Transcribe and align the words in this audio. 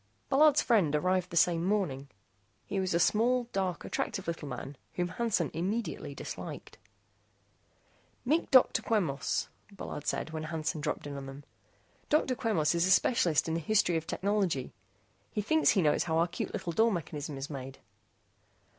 Bullard's 0.29 0.63
friend 0.63 0.95
arrived 0.95 1.29
the 1.29 1.37
same 1.37 1.63
morning. 1.63 2.07
He 2.65 2.79
was 2.79 2.95
a 2.95 2.99
small, 2.99 3.43
dark 3.53 3.85
active 3.99 4.25
little 4.27 4.47
man 4.47 4.75
whom 4.93 5.09
Hansen 5.09 5.51
immediately 5.53 6.15
disliked. 6.15 6.79
"Meet 8.25 8.49
Dr. 8.49 8.81
Quemos," 8.81 9.47
Bullard 9.71 10.07
said 10.07 10.31
when 10.31 10.45
Hansen 10.45 10.81
dropped 10.81 11.05
in 11.05 11.17
on 11.17 11.27
them. 11.27 11.43
"Dr. 12.09 12.33
Quemos 12.33 12.73
is 12.73 12.87
a 12.87 12.91
specialist 12.91 13.47
in 13.47 13.53
the 13.53 13.59
history 13.59 13.95
of 13.95 14.07
technology. 14.07 14.73
He 15.29 15.43
thinks 15.43 15.69
he 15.69 15.83
knows 15.83 16.05
how 16.05 16.17
our 16.17 16.27
cute 16.27 16.51
little 16.51 16.71
door 16.73 16.91
mechanism 16.91 17.37
is 17.37 17.51
made." 17.51 17.77